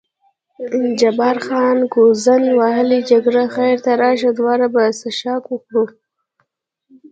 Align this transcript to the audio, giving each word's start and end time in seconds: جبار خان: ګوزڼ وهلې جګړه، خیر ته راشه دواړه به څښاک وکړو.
جبار 0.99 1.37
خان: 1.45 1.77
ګوزڼ 1.93 2.41
وهلې 2.59 2.99
جګړه، 3.11 3.43
خیر 3.55 3.77
ته 3.85 3.91
راشه 4.01 4.29
دواړه 4.39 4.67
به 4.73 4.83
څښاک 4.99 5.43
وکړو. 5.49 5.83